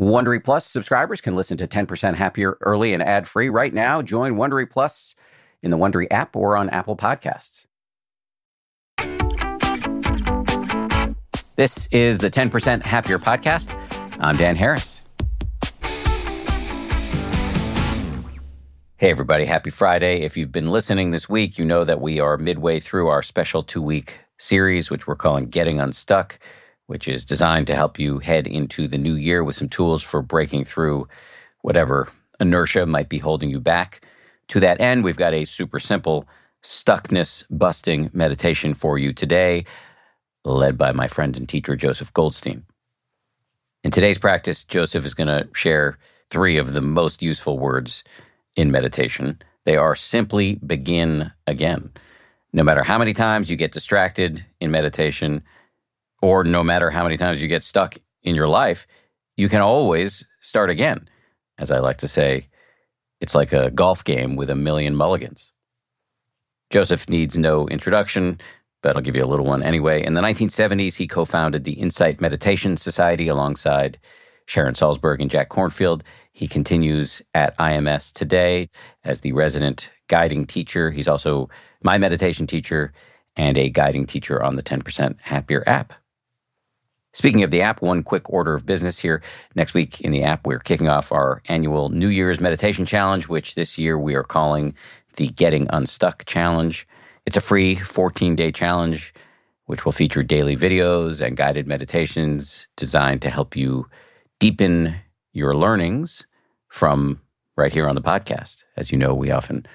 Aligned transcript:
Wondery 0.00 0.42
Plus 0.42 0.64
subscribers 0.64 1.20
can 1.20 1.36
listen 1.36 1.58
to 1.58 1.68
10% 1.68 2.14
Happier 2.14 2.56
early 2.62 2.94
and 2.94 3.02
ad 3.02 3.28
free 3.28 3.50
right 3.50 3.74
now. 3.74 4.00
Join 4.00 4.36
Wondery 4.36 4.68
Plus 4.68 5.14
in 5.62 5.70
the 5.70 5.76
Wondery 5.76 6.06
app 6.10 6.34
or 6.34 6.56
on 6.56 6.70
Apple 6.70 6.96
Podcasts. 6.96 7.66
This 11.56 11.86
is 11.92 12.16
the 12.16 12.30
10% 12.30 12.82
Happier 12.82 13.18
podcast. 13.18 13.74
I'm 14.20 14.38
Dan 14.38 14.56
Harris. 14.56 15.02
Hey, 18.96 19.10
everybody. 19.10 19.44
Happy 19.44 19.68
Friday. 19.68 20.22
If 20.22 20.34
you've 20.34 20.52
been 20.52 20.68
listening 20.68 21.10
this 21.10 21.28
week, 21.28 21.58
you 21.58 21.66
know 21.66 21.84
that 21.84 22.00
we 22.00 22.20
are 22.20 22.38
midway 22.38 22.80
through 22.80 23.08
our 23.08 23.22
special 23.22 23.62
two 23.62 23.82
week 23.82 24.18
series, 24.38 24.90
which 24.90 25.06
we're 25.06 25.14
calling 25.14 25.44
Getting 25.44 25.78
Unstuck, 25.78 26.38
which 26.90 27.06
is 27.06 27.24
designed 27.24 27.68
to 27.68 27.76
help 27.76 28.00
you 28.00 28.18
head 28.18 28.48
into 28.48 28.88
the 28.88 28.98
new 28.98 29.14
year 29.14 29.44
with 29.44 29.54
some 29.54 29.68
tools 29.68 30.02
for 30.02 30.22
breaking 30.22 30.64
through 30.64 31.06
whatever 31.62 32.08
inertia 32.40 32.84
might 32.84 33.08
be 33.08 33.18
holding 33.18 33.48
you 33.48 33.60
back. 33.60 34.04
To 34.48 34.58
that 34.58 34.80
end, 34.80 35.04
we've 35.04 35.16
got 35.16 35.32
a 35.32 35.44
super 35.44 35.78
simple 35.78 36.28
stuckness 36.64 37.44
busting 37.48 38.10
meditation 38.12 38.74
for 38.74 38.98
you 38.98 39.12
today 39.12 39.66
led 40.44 40.76
by 40.76 40.90
my 40.90 41.06
friend 41.06 41.38
and 41.38 41.48
teacher, 41.48 41.76
Joseph 41.76 42.12
Goldstein. 42.12 42.64
In 43.84 43.92
today's 43.92 44.18
practice, 44.18 44.64
Joseph 44.64 45.06
is 45.06 45.14
going 45.14 45.28
to 45.28 45.48
share 45.54 45.96
three 46.28 46.56
of 46.56 46.72
the 46.72 46.80
most 46.80 47.22
useful 47.22 47.56
words 47.56 48.02
in 48.56 48.72
meditation. 48.72 49.40
They 49.64 49.76
are 49.76 49.94
simply 49.94 50.56
begin 50.56 51.30
again. 51.46 51.92
No 52.52 52.64
matter 52.64 52.82
how 52.82 52.98
many 52.98 53.14
times 53.14 53.48
you 53.48 53.54
get 53.54 53.70
distracted 53.70 54.44
in 54.58 54.72
meditation, 54.72 55.44
or 56.22 56.44
no 56.44 56.62
matter 56.62 56.90
how 56.90 57.02
many 57.02 57.16
times 57.16 57.40
you 57.40 57.48
get 57.48 57.62
stuck 57.62 57.96
in 58.22 58.34
your 58.34 58.48
life, 58.48 58.86
you 59.36 59.48
can 59.48 59.60
always 59.60 60.24
start 60.40 60.70
again. 60.70 61.08
As 61.58 61.70
I 61.70 61.78
like 61.78 61.98
to 61.98 62.08
say, 62.08 62.48
it's 63.20 63.34
like 63.34 63.52
a 63.52 63.70
golf 63.70 64.04
game 64.04 64.36
with 64.36 64.50
a 64.50 64.54
million 64.54 64.96
mulligans. 64.96 65.52
Joseph 66.70 67.08
needs 67.08 67.36
no 67.36 67.68
introduction 67.68 68.38
but 68.82 68.96
I'll 68.96 69.02
give 69.02 69.16
you 69.16 69.24
a 69.24 69.26
little 69.26 69.46
one 69.46 69.62
anyway. 69.62 70.02
In 70.04 70.14
the 70.14 70.20
1970s, 70.20 70.96
he 70.96 71.06
co 71.06 71.24
founded 71.24 71.64
the 71.64 71.72
Insight 71.72 72.20
Meditation 72.20 72.76
Society 72.76 73.28
alongside 73.28 73.98
Sharon 74.46 74.74
Salzberg 74.74 75.20
and 75.20 75.30
Jack 75.30 75.50
Kornfield. 75.50 76.02
He 76.32 76.48
continues 76.48 77.20
at 77.34 77.56
IMS 77.58 78.12
today 78.12 78.70
as 79.04 79.20
the 79.20 79.32
resident 79.32 79.90
guiding 80.08 80.46
teacher. 80.46 80.90
He's 80.90 81.08
also 81.08 81.48
my 81.82 81.98
meditation 81.98 82.46
teacher 82.46 82.92
and 83.36 83.58
a 83.58 83.70
guiding 83.70 84.06
teacher 84.06 84.42
on 84.42 84.56
the 84.56 84.62
10% 84.62 85.20
Happier 85.20 85.62
app. 85.66 85.92
Speaking 87.12 87.42
of 87.42 87.50
the 87.50 87.60
app, 87.60 87.82
one 87.82 88.02
quick 88.02 88.30
order 88.30 88.54
of 88.54 88.66
business 88.66 88.98
here. 88.98 89.20
Next 89.56 89.74
week 89.74 90.00
in 90.00 90.12
the 90.12 90.22
app, 90.22 90.46
we're 90.46 90.60
kicking 90.60 90.88
off 90.88 91.10
our 91.10 91.42
annual 91.46 91.88
New 91.88 92.08
Year's 92.08 92.40
Meditation 92.40 92.86
Challenge, 92.86 93.28
which 93.28 93.56
this 93.56 93.76
year 93.78 93.98
we 93.98 94.14
are 94.14 94.22
calling 94.22 94.74
the 95.16 95.28
Getting 95.28 95.66
Unstuck 95.70 96.24
Challenge. 96.26 96.86
It's 97.26 97.36
a 97.36 97.40
free 97.40 97.74
14 97.74 98.36
day 98.36 98.52
challenge, 98.52 99.12
which 99.66 99.84
will 99.84 99.92
feature 99.92 100.22
daily 100.22 100.56
videos 100.56 101.24
and 101.24 101.36
guided 101.36 101.66
meditations 101.66 102.68
designed 102.76 103.22
to 103.22 103.30
help 103.30 103.56
you 103.56 103.86
deepen 104.38 104.94
your 105.32 105.56
learnings 105.56 106.24
from 106.68 107.20
right 107.56 107.72
here 107.72 107.88
on 107.88 107.96
the 107.96 108.00
podcast. 108.00 108.64
As 108.76 108.92
you 108.92 108.98
know, 108.98 109.14
we 109.14 109.32
often 109.32 109.66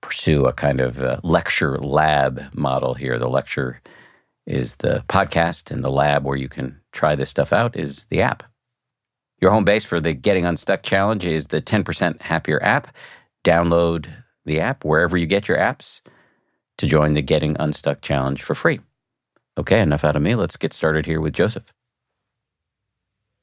pursue 0.00 0.46
a 0.46 0.52
kind 0.52 0.80
of 0.80 1.00
a 1.00 1.20
lecture 1.22 1.78
lab 1.78 2.42
model 2.54 2.94
here. 2.94 3.18
The 3.18 3.28
lecture 3.28 3.80
is 4.46 4.76
the 4.76 5.04
podcast, 5.08 5.70
and 5.70 5.82
the 5.82 5.90
lab 5.90 6.24
where 6.24 6.36
you 6.36 6.48
can 6.48 6.80
try 6.92 7.14
this 7.14 7.30
stuff 7.30 7.52
out 7.52 7.76
is 7.76 8.06
the 8.10 8.22
app. 8.22 8.42
Your 9.40 9.50
home 9.50 9.64
base 9.64 9.84
for 9.84 10.00
the 10.00 10.14
Getting 10.14 10.46
Unstuck 10.46 10.82
Challenge 10.82 11.26
is 11.26 11.48
the 11.48 11.60
10% 11.60 12.22
Happier 12.22 12.62
app. 12.62 12.94
Download 13.44 14.08
the 14.44 14.60
app 14.60 14.84
wherever 14.84 15.16
you 15.16 15.26
get 15.26 15.48
your 15.48 15.58
apps 15.58 16.00
to 16.78 16.86
join 16.86 17.14
the 17.14 17.22
Getting 17.22 17.56
Unstuck 17.58 18.00
Challenge 18.00 18.42
for 18.42 18.54
free. 18.54 18.80
Okay, 19.58 19.80
enough 19.80 20.04
out 20.04 20.16
of 20.16 20.22
me. 20.22 20.34
Let's 20.34 20.56
get 20.56 20.72
started 20.72 21.06
here 21.06 21.20
with 21.20 21.32
Joseph. 21.32 21.72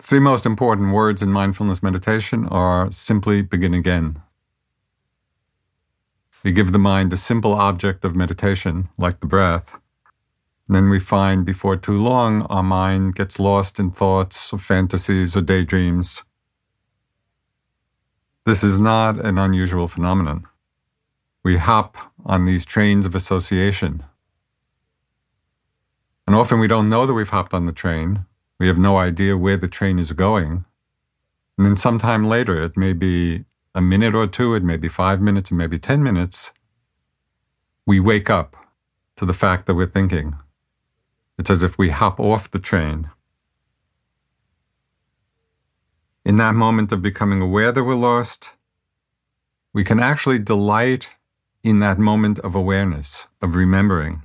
Three 0.00 0.20
most 0.20 0.44
important 0.44 0.92
words 0.92 1.22
in 1.22 1.30
mindfulness 1.30 1.82
meditation 1.82 2.46
are 2.48 2.90
simply 2.90 3.42
begin 3.42 3.74
again. 3.74 4.22
We 6.42 6.52
give 6.52 6.72
the 6.72 6.78
mind 6.78 7.12
a 7.12 7.16
simple 7.16 7.54
object 7.54 8.04
of 8.04 8.14
meditation, 8.14 8.88
like 8.98 9.20
the 9.20 9.26
breath. 9.26 9.78
And 10.66 10.76
then 10.76 10.88
we 10.88 10.98
find 10.98 11.44
before 11.44 11.76
too 11.76 12.00
long 12.00 12.42
our 12.42 12.62
mind 12.62 13.14
gets 13.14 13.38
lost 13.38 13.78
in 13.78 13.90
thoughts 13.90 14.52
or 14.52 14.58
fantasies 14.58 15.36
or 15.36 15.42
daydreams. 15.42 16.24
This 18.46 18.64
is 18.64 18.80
not 18.80 19.24
an 19.24 19.38
unusual 19.38 19.88
phenomenon. 19.88 20.46
We 21.42 21.58
hop 21.58 21.96
on 22.24 22.44
these 22.44 22.64
trains 22.64 23.04
of 23.04 23.14
association. 23.14 24.04
And 26.26 26.34
often 26.34 26.58
we 26.58 26.68
don't 26.68 26.88
know 26.88 27.04
that 27.04 27.12
we've 27.12 27.28
hopped 27.28 27.52
on 27.52 27.66
the 27.66 27.72
train. 27.72 28.24
We 28.58 28.66
have 28.66 28.78
no 28.78 28.96
idea 28.96 29.36
where 29.36 29.58
the 29.58 29.68
train 29.68 29.98
is 29.98 30.12
going. 30.12 30.64
And 31.58 31.66
then 31.66 31.76
sometime 31.76 32.24
later, 32.24 32.62
it 32.62 32.76
may 32.76 32.94
be 32.94 33.44
a 33.74 33.82
minute 33.82 34.14
or 34.14 34.26
two, 34.26 34.54
it 34.54 34.62
may 34.62 34.76
be 34.76 34.88
five 34.88 35.20
minutes, 35.20 35.50
it 35.50 35.54
may 35.54 35.66
be 35.66 35.78
10 35.78 36.02
minutes, 36.02 36.52
we 37.86 38.00
wake 38.00 38.30
up 38.30 38.56
to 39.16 39.26
the 39.26 39.34
fact 39.34 39.66
that 39.66 39.74
we're 39.74 39.86
thinking. 39.86 40.36
It's 41.38 41.50
as 41.50 41.62
if 41.62 41.76
we 41.76 41.90
hop 41.90 42.20
off 42.20 42.50
the 42.50 42.58
train. 42.58 43.10
In 46.24 46.36
that 46.36 46.54
moment 46.54 46.92
of 46.92 47.02
becoming 47.02 47.42
aware 47.42 47.72
that 47.72 47.84
we're 47.84 47.94
lost, 47.94 48.52
we 49.72 49.84
can 49.84 50.00
actually 50.00 50.38
delight 50.38 51.10
in 51.62 51.80
that 51.80 51.98
moment 51.98 52.38
of 52.40 52.54
awareness, 52.54 53.26
of 53.42 53.56
remembering, 53.56 54.22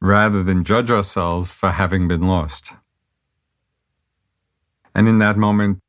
rather 0.00 0.42
than 0.42 0.64
judge 0.64 0.90
ourselves 0.90 1.50
for 1.50 1.70
having 1.70 2.06
been 2.06 2.22
lost. 2.22 2.74
And 4.94 5.08
in 5.08 5.18
that 5.18 5.36
moment, 5.36 5.80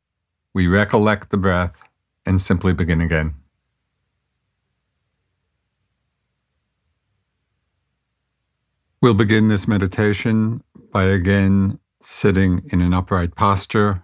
we 0.54 0.68
recollect 0.68 1.30
the 1.30 1.38
breath 1.38 1.84
and 2.26 2.40
simply 2.40 2.74
begin 2.74 3.02
again. 3.02 3.39
We'll 9.02 9.14
begin 9.14 9.48
this 9.48 9.68
meditation 9.68 10.64
by 10.92 11.04
again 11.04 11.80
sitting 12.02 12.62
in 12.72 12.82
an 12.82 12.94
upright 12.94 13.36
posture, 13.36 14.04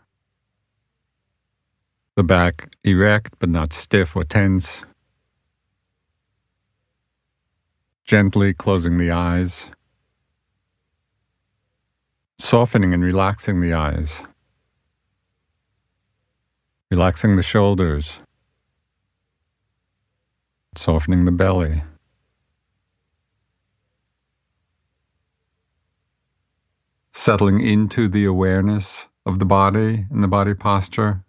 the 2.16 2.24
back 2.24 2.74
erect 2.84 3.36
but 3.40 3.50
not 3.50 3.74
stiff 3.74 4.16
or 4.16 4.24
tense. 4.24 4.86
gently 8.06 8.54
closing 8.54 9.00
the 9.00 9.10
eyes, 9.10 9.72
softening 12.38 12.94
and 12.94 13.04
relaxing 13.04 13.62
the 13.62 13.74
eyes, 13.74 14.22
relaxing 16.92 17.36
the 17.36 17.42
shoulders, 17.42 18.20
softening 20.76 21.26
the 21.26 21.32
belly. 21.32 21.82
Settling 27.26 27.60
into 27.60 28.08
the 28.08 28.24
awareness 28.24 29.08
of 29.26 29.40
the 29.40 29.48
body 29.48 30.06
and 30.12 30.24
the 30.24 30.28
body 30.28 30.54
posture, 30.54 31.24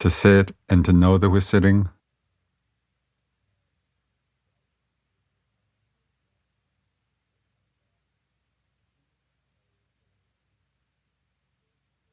to 0.00 0.10
sit 0.10 0.56
and 0.68 0.84
to 0.84 0.92
know 0.92 1.18
that 1.18 1.30
we're 1.30 1.40
sitting. 1.40 1.88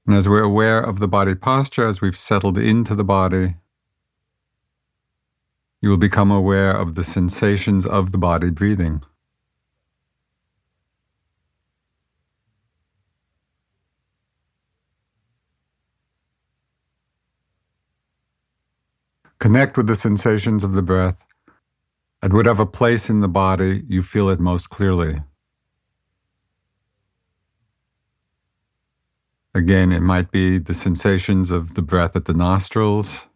And 0.05 0.16
as 0.16 0.29
we're 0.29 0.44
aware 0.44 0.79
of 0.79 0.99
the 0.99 1.08
body 1.08 1.34
posture, 1.34 1.87
as 1.87 2.02
we've 2.02 2.16
settled 2.16 2.59
into 2.59 2.93
the 2.93 3.03
body, 3.03 3.55
you 5.81 5.90
will 5.90 5.97
become 5.97 6.29
aware 6.29 6.78
of 6.78 6.93
the 6.93 7.03
sensations 7.03 7.87
of 7.87 8.11
the 8.11 8.19
body 8.19 8.52
breathing. 8.52 9.02
Connect 19.43 19.75
with 19.75 19.87
the 19.87 19.95
sensations 19.97 20.63
of 20.63 20.72
the 20.72 20.81
breath 20.81 21.25
at 22.22 22.31
whatever 22.31 22.66
place 22.66 23.09
in 23.09 23.19
the 23.19 23.28
body 23.28 23.84
you 23.90 24.01
feel 24.01 24.29
it 24.29 24.40
most 24.40 24.69
clearly. 24.69 25.22
Again, 29.53 29.91
it 29.91 29.99
might 29.99 30.31
be 30.31 30.59
the 30.59 30.73
sensations 30.73 31.51
of 31.51 31.73
the 31.73 31.81
breath 31.81 32.16
at 32.16 32.23
the 32.23 32.34
nostrils, 32.34 33.28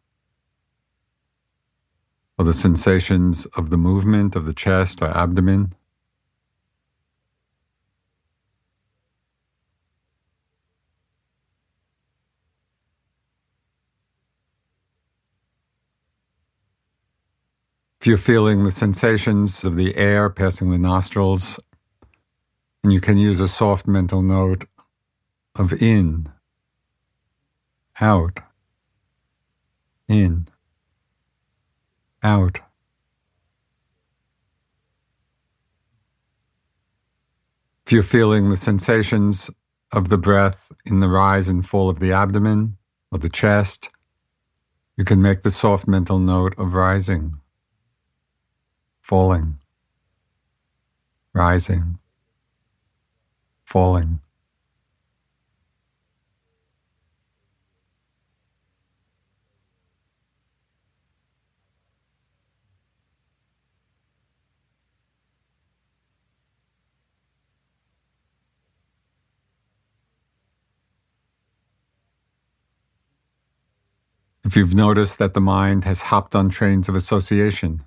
or 2.39 2.45
the 2.45 2.53
sensations 2.53 3.45
of 3.57 3.69
the 3.69 3.75
movement 3.75 4.33
of 4.33 4.45
the 4.45 4.53
chest 4.53 5.01
or 5.01 5.09
abdomen. 5.09 5.75
You're 18.07 18.17
feeling 18.17 18.63
the 18.63 18.71
sensations 18.71 19.65
of 19.65 19.75
the 19.75 19.95
air 19.97 20.29
passing 20.29 20.71
the 20.71 20.77
nostrils, 20.77 21.59
and 22.81 22.93
you 22.93 23.01
can 23.01 23.17
use 23.17 23.41
a 23.41 23.47
soft 23.49 23.85
mental 23.85 24.21
note 24.21 24.65
of 25.55 25.73
in, 25.81 26.31
out, 27.99 28.39
in, 30.07 30.47
out. 32.23 32.59
If 37.85 37.91
you're 37.91 38.03
feeling 38.03 38.49
the 38.49 38.57
sensations 38.57 39.49
of 39.91 40.09
the 40.09 40.17
breath 40.17 40.71
in 40.85 40.99
the 40.99 41.09
rise 41.09 41.49
and 41.49 41.65
fall 41.65 41.89
of 41.89 41.99
the 41.99 42.11
abdomen 42.13 42.77
or 43.11 43.19
the 43.19 43.29
chest, 43.29 43.89
you 44.95 45.03
can 45.03 45.21
make 45.21 45.41
the 45.41 45.51
soft 45.51 45.87
mental 45.87 46.19
note 46.19 46.57
of 46.57 46.73
rising, 46.73 47.39
falling, 49.07 49.57
rising, 51.33 51.97
falling. 53.63 54.19
If 74.43 74.57
you've 74.57 74.75
noticed 74.75 75.17
that 75.19 75.33
the 75.33 75.39
mind 75.39 75.85
has 75.85 76.01
hopped 76.03 76.35
on 76.35 76.49
trains 76.49 76.89
of 76.89 76.95
association, 76.97 77.83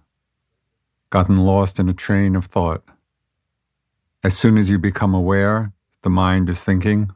gotten 1.11 1.37
lost 1.37 1.79
in 1.81 1.89
a 1.89 1.95
train 1.95 2.37
of 2.37 2.47
thought, 2.47 2.85
as 4.23 4.37
soon 4.37 4.57
as 4.57 4.71
you 4.71 4.79
become 4.79 5.15
aware 5.15 5.73
that 5.91 6.03
the 6.03 6.11
mind 6.11 6.49
is 6.49 6.62
thinking, 6.62 7.11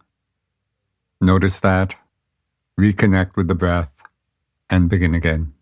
notice 1.20 1.60
that, 1.60 1.94
reconnect 2.78 3.36
with 3.36 3.46
the 3.46 3.54
breath, 3.54 4.02
and 4.68 4.90
begin 4.90 5.14
again. 5.14 5.54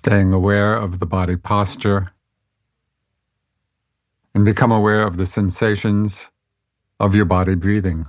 Staying 0.00 0.32
aware 0.32 0.76
of 0.76 0.98
the 0.98 1.04
body 1.04 1.36
posture, 1.36 2.06
and 4.34 4.46
become 4.46 4.72
aware 4.72 5.02
of 5.02 5.18
the 5.18 5.26
sensations 5.26 6.30
of 6.98 7.14
your 7.14 7.26
body 7.26 7.54
breathing. 7.54 8.06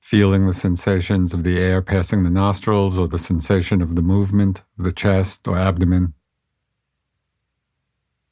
Feeling 0.00 0.44
the 0.46 0.52
sensations 0.52 1.32
of 1.32 1.44
the 1.44 1.58
air 1.58 1.80
passing 1.80 2.24
the 2.24 2.30
nostrils 2.30 2.98
or 2.98 3.08
the 3.08 3.18
sensation 3.18 3.80
of 3.80 3.96
the 3.96 4.02
movement 4.02 4.62
of 4.78 4.84
the 4.84 4.92
chest 4.92 5.48
or 5.48 5.56
abdomen. 5.56 6.12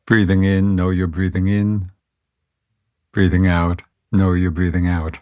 Breathing 0.05 0.45
in, 0.45 0.77
know 0.77 0.91
you're 0.91 1.07
breathing 1.07 1.49
in. 1.49 1.93
Breathing 3.11 3.47
out, 3.47 3.81
know 4.13 4.35
you're 4.35 4.51
breathing 4.51 4.87
out. 4.87 5.21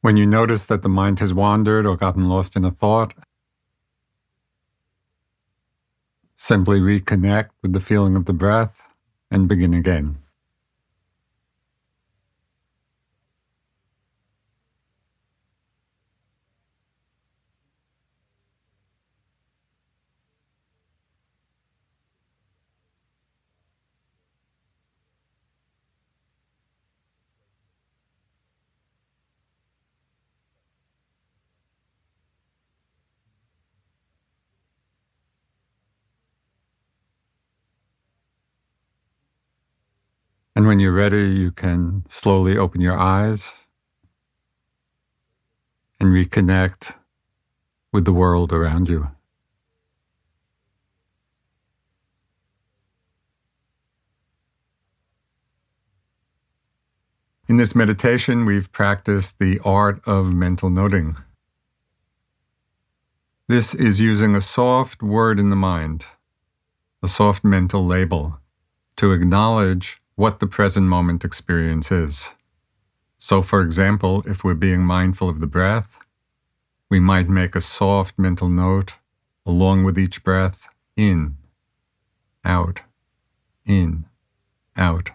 When 0.00 0.16
you 0.16 0.26
notice 0.26 0.64
that 0.66 0.82
the 0.82 0.88
mind 0.88 1.18
has 1.18 1.34
wandered 1.34 1.84
or 1.84 1.96
gotten 1.96 2.28
lost 2.28 2.54
in 2.54 2.64
a 2.64 2.70
thought, 2.70 3.14
simply 6.36 6.78
reconnect 6.78 7.50
with 7.62 7.72
the 7.72 7.80
feeling 7.80 8.16
of 8.16 8.26
the 8.26 8.32
breath 8.32 8.88
and 9.28 9.48
begin 9.48 9.74
again. 9.74 10.18
And 40.58 40.66
when 40.66 40.80
you're 40.80 40.90
ready, 40.90 41.30
you 41.30 41.52
can 41.52 42.04
slowly 42.08 42.58
open 42.58 42.80
your 42.80 42.98
eyes 42.98 43.54
and 46.00 46.08
reconnect 46.08 46.96
with 47.92 48.04
the 48.04 48.12
world 48.12 48.52
around 48.52 48.88
you. 48.88 49.08
In 57.48 57.56
this 57.56 57.76
meditation, 57.76 58.44
we've 58.44 58.72
practiced 58.72 59.38
the 59.38 59.60
art 59.64 60.00
of 60.08 60.34
mental 60.34 60.70
noting. 60.70 61.14
This 63.46 63.76
is 63.76 64.00
using 64.00 64.34
a 64.34 64.40
soft 64.40 65.04
word 65.04 65.38
in 65.38 65.50
the 65.50 65.62
mind, 65.70 66.06
a 67.00 67.06
soft 67.06 67.44
mental 67.44 67.86
label, 67.86 68.40
to 68.96 69.12
acknowledge 69.12 70.02
what 70.18 70.40
the 70.40 70.48
present 70.48 70.84
moment 70.84 71.24
experience 71.24 71.92
is. 71.92 72.32
So, 73.18 73.40
for 73.40 73.62
example, 73.62 74.24
if 74.26 74.42
we're 74.42 74.54
being 74.54 74.82
mindful 74.82 75.28
of 75.28 75.38
the 75.38 75.46
breath, 75.46 75.96
we 76.90 76.98
might 76.98 77.28
make 77.28 77.54
a 77.54 77.60
soft 77.60 78.18
mental 78.18 78.48
note 78.48 78.94
along 79.46 79.84
with 79.84 79.96
each 79.96 80.24
breath 80.24 80.66
in, 80.96 81.36
out, 82.44 82.80
in, 83.64 84.06
out. 84.76 85.10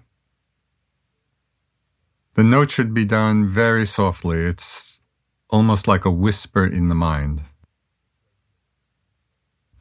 The 2.35 2.45
note 2.45 2.71
should 2.71 2.93
be 2.93 3.03
done 3.03 3.45
very 3.45 3.85
softly. 3.85 4.39
It's 4.39 5.01
almost 5.49 5.85
like 5.85 6.05
a 6.05 6.11
whisper 6.11 6.65
in 6.65 6.87
the 6.87 6.95
mind. 6.95 7.43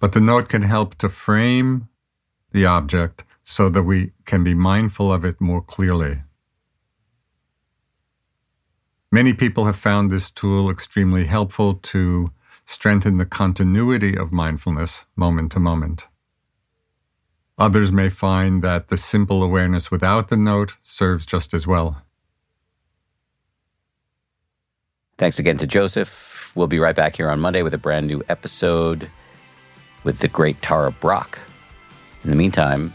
But 0.01 0.15
the 0.15 0.21
note 0.21 0.49
can 0.49 0.63
help 0.63 0.97
to 0.97 1.09
frame 1.09 1.89
the 2.51 2.67
object 2.67 3.23
so 3.43 3.69
that 3.69 3.83
we 3.83 4.13
can 4.25 4.45
be 4.45 4.55
mindful 4.55 5.13
of 5.13 5.25
it 5.25 5.41
more 5.41 5.63
clearly. 5.63 6.23
Many 9.11 9.35
people 9.35 9.67
have 9.67 9.77
found 9.77 10.11
this 10.11 10.31
tool 10.31 10.71
extremely 10.71 11.27
helpful 11.27 11.75
to 11.75 12.31
strengthen 12.65 13.19
the 13.19 13.27
continuity 13.27 14.17
of 14.17 14.33
mindfulness 14.33 15.05
moment 15.17 15.53
to 15.53 15.61
moment. 15.61 16.09
Others 17.59 17.93
may 17.93 18.09
find 18.09 18.63
that 18.63 18.89
the 18.89 18.97
simple 18.97 19.43
awareness 19.43 19.91
without 19.91 20.29
the 20.29 20.37
note 20.37 20.77
serves 20.81 21.27
just 21.27 21.53
as 21.53 21.67
well. 21.67 22.03
Thanks 25.19 25.39
again 25.39 25.59
to 25.59 25.67
Joseph. 25.67 26.53
We'll 26.57 26.67
be 26.67 26.79
right 26.79 26.97
back 26.97 27.17
here 27.17 27.29
on 27.29 27.39
Monday 27.39 27.63
with 27.63 27.75
a 27.75 27.79
brand 27.79 28.07
new 28.07 28.23
episode 28.29 29.11
with 30.05 30.19
the 30.19 30.29
great 30.29 30.61
Tara 30.63 30.91
Brach. 30.91 31.39
In 32.25 32.31
the 32.31 32.37
meantime, 32.37 32.95